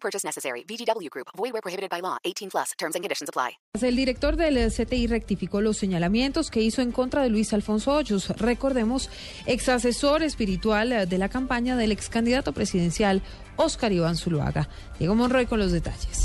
Purchase 0.00 0.24
necessary. 0.24 0.64
Group. 1.10 1.28
Void 1.36 1.52
where 1.52 1.62
prohibited 1.62 1.90
by 1.90 2.00
law. 2.00 2.18
18 2.24 2.50
plus. 2.50 2.72
Terms 2.78 2.94
and 2.94 3.02
conditions 3.02 3.28
apply. 3.28 3.58
El 3.80 3.96
director 3.96 4.36
del 4.36 4.70
CTI 4.70 5.06
rectificó 5.06 5.60
los 5.60 5.76
señalamientos 5.76 6.50
que 6.50 6.60
hizo 6.60 6.82
en 6.82 6.92
contra 6.92 7.22
de 7.22 7.30
Luis 7.30 7.52
Alfonso 7.52 7.92
Hoyos. 7.92 8.28
Recordemos, 8.38 9.08
ex 9.46 9.68
asesor 9.68 10.22
espiritual 10.22 11.08
de 11.08 11.18
la 11.18 11.28
campaña 11.28 11.76
del 11.76 11.92
ex 11.92 12.08
candidato 12.08 12.52
presidencial 12.52 13.22
Oscar 13.56 13.92
Iván 13.92 14.16
Zuluaga. 14.16 14.68
Diego 14.98 15.14
Monroy 15.14 15.46
con 15.46 15.58
los 15.58 15.72
detalles. 15.72 16.17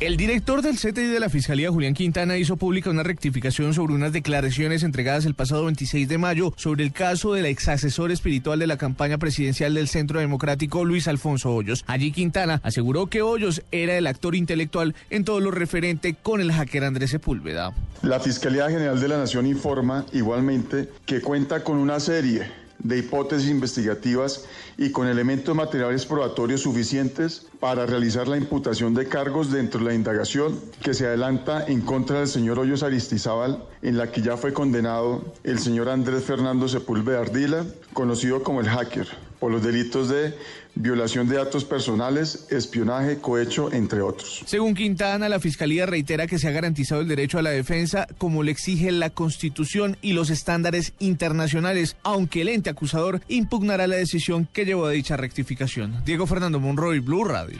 El 0.00 0.16
director 0.16 0.62
del 0.62 0.76
CTI 0.76 1.08
de 1.08 1.18
la 1.18 1.28
Fiscalía, 1.28 1.72
Julián 1.72 1.92
Quintana, 1.92 2.36
hizo 2.36 2.56
pública 2.56 2.88
una 2.88 3.02
rectificación 3.02 3.74
sobre 3.74 3.94
unas 3.94 4.12
declaraciones 4.12 4.84
entregadas 4.84 5.24
el 5.24 5.34
pasado 5.34 5.64
26 5.64 6.08
de 6.08 6.18
mayo 6.18 6.52
sobre 6.56 6.84
el 6.84 6.92
caso 6.92 7.32
del 7.32 7.46
ex 7.46 7.66
asesor 7.66 8.12
espiritual 8.12 8.60
de 8.60 8.68
la 8.68 8.76
campaña 8.76 9.18
presidencial 9.18 9.74
del 9.74 9.88
Centro 9.88 10.20
Democrático, 10.20 10.84
Luis 10.84 11.08
Alfonso 11.08 11.52
Hoyos. 11.52 11.82
Allí 11.88 12.12
Quintana 12.12 12.60
aseguró 12.62 13.08
que 13.08 13.22
Hoyos 13.22 13.62
era 13.72 13.98
el 13.98 14.06
actor 14.06 14.36
intelectual 14.36 14.94
en 15.10 15.24
todo 15.24 15.40
lo 15.40 15.50
referente 15.50 16.14
con 16.14 16.40
el 16.40 16.52
hacker 16.52 16.84
Andrés 16.84 17.10
Sepúlveda. 17.10 17.72
La 18.02 18.20
Fiscalía 18.20 18.70
General 18.70 19.00
de 19.00 19.08
la 19.08 19.18
Nación 19.18 19.46
informa 19.46 20.06
igualmente 20.12 20.90
que 21.06 21.20
cuenta 21.20 21.64
con 21.64 21.76
una 21.76 21.98
serie 21.98 22.67
de 22.78 22.98
hipótesis 22.98 23.50
investigativas 23.50 24.44
y 24.76 24.90
con 24.90 25.08
elementos 25.08 25.54
materiales 25.54 26.06
probatorios 26.06 26.62
suficientes 26.62 27.46
para 27.58 27.86
realizar 27.86 28.28
la 28.28 28.36
imputación 28.36 28.94
de 28.94 29.08
cargos 29.08 29.50
dentro 29.50 29.80
de 29.80 29.86
la 29.86 29.94
indagación 29.94 30.58
que 30.82 30.94
se 30.94 31.06
adelanta 31.06 31.64
en 31.66 31.80
contra 31.80 32.20
del 32.20 32.28
señor 32.28 32.58
Hoyos 32.58 32.82
Aristizábal, 32.82 33.64
en 33.82 33.98
la 33.98 34.12
que 34.12 34.22
ya 34.22 34.36
fue 34.36 34.52
condenado 34.52 35.34
el 35.42 35.58
señor 35.58 35.88
Andrés 35.88 36.24
Fernando 36.24 36.68
Sepúlveda 36.68 37.20
Ardila, 37.20 37.64
conocido 37.92 38.42
como 38.42 38.60
el 38.60 38.68
hacker, 38.68 39.08
por 39.40 39.50
los 39.50 39.62
delitos 39.62 40.08
de 40.08 40.34
violación 40.74 41.28
de 41.28 41.36
datos 41.36 41.64
personales, 41.64 42.46
espionaje, 42.50 43.18
cohecho, 43.18 43.72
entre 43.72 44.00
otros. 44.00 44.42
Según 44.46 44.74
Quintana, 44.74 45.28
la 45.28 45.40
Fiscalía 45.40 45.86
reitera 45.86 46.26
que 46.28 46.38
se 46.38 46.46
ha 46.46 46.52
garantizado 46.52 47.00
el 47.00 47.08
derecho 47.08 47.38
a 47.38 47.42
la 47.42 47.50
defensa 47.50 48.06
como 48.16 48.44
le 48.44 48.52
exige 48.52 48.92
la 48.92 49.10
Constitución 49.10 49.96
y 50.02 50.12
los 50.12 50.30
estándares 50.30 50.92
internacionales, 51.00 51.96
aunque 52.04 52.42
el 52.42 52.48
acusador 52.68 53.20
impugnará 53.28 53.86
la 53.86 53.96
decisión 53.96 54.48
que 54.52 54.64
llevó 54.64 54.86
a 54.86 54.90
dicha 54.90 55.16
rectificación. 55.16 56.02
Diego 56.04 56.26
Fernando 56.26 56.60
Monroy, 56.60 57.00
Blue 57.00 57.24
Radio. 57.24 57.58